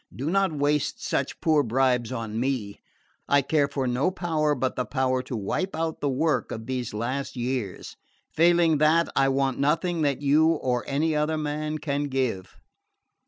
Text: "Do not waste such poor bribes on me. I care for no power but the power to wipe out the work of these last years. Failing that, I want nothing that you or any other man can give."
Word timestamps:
"Do 0.11 0.31
not 0.31 0.51
waste 0.51 1.05
such 1.07 1.39
poor 1.41 1.61
bribes 1.61 2.11
on 2.11 2.39
me. 2.39 2.81
I 3.27 3.43
care 3.43 3.67
for 3.67 3.85
no 3.85 4.09
power 4.09 4.55
but 4.55 4.75
the 4.75 4.83
power 4.83 5.21
to 5.21 5.35
wipe 5.37 5.75
out 5.75 6.01
the 6.01 6.09
work 6.09 6.51
of 6.51 6.65
these 6.65 6.91
last 6.91 7.35
years. 7.35 7.97
Failing 8.33 8.79
that, 8.79 9.09
I 9.15 9.29
want 9.29 9.59
nothing 9.59 10.01
that 10.01 10.23
you 10.23 10.53
or 10.53 10.83
any 10.87 11.15
other 11.15 11.37
man 11.37 11.77
can 11.77 12.05
give." 12.05 12.57